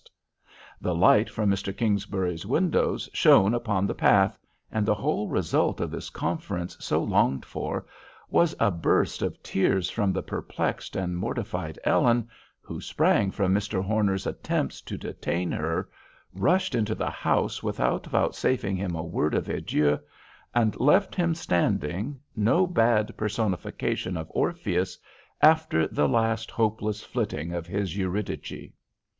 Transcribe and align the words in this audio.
The 0.81 0.95
light 0.95 1.29
from 1.29 1.51
Mr. 1.51 1.77
Kingsbury's 1.77 2.43
windows 2.43 3.07
shone 3.13 3.53
upon 3.53 3.85
the 3.85 3.93
path, 3.93 4.39
and 4.71 4.83
the 4.83 4.95
whole 4.95 5.27
result 5.27 5.79
of 5.79 5.91
this 5.91 6.09
conference 6.09 6.75
so 6.79 7.03
longed 7.03 7.45
for, 7.45 7.85
was 8.27 8.55
a 8.59 8.71
burst 8.71 9.21
of 9.21 9.43
tears 9.43 9.91
from 9.91 10.11
the 10.11 10.23
perplexed 10.23 10.95
and 10.95 11.15
mortified 11.15 11.77
Ellen, 11.83 12.27
who 12.61 12.81
sprang 12.81 13.29
from 13.29 13.53
Mr. 13.53 13.83
Horner's 13.85 14.25
attempts 14.25 14.81
to 14.81 14.97
detain 14.97 15.51
her, 15.51 15.87
rushed 16.33 16.73
into 16.73 16.95
the 16.95 17.11
house 17.11 17.61
without 17.61 18.07
vouchsafing 18.07 18.75
him 18.77 18.95
a 18.95 19.03
word 19.03 19.35
of 19.35 19.49
adieu, 19.49 19.99
and 20.55 20.79
left 20.79 21.13
him 21.13 21.35
standing, 21.35 22.19
no 22.35 22.65
bad 22.65 23.15
personification 23.17 24.17
of 24.17 24.31
Orpheus, 24.31 24.97
after 25.43 25.87
the 25.87 26.09
last 26.09 26.49
hopeless 26.49 27.03
flitting 27.03 27.53
of 27.53 27.67
his 27.67 27.95
Eurydice. 27.95 28.71